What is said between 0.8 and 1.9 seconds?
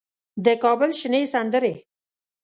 شنې سندرې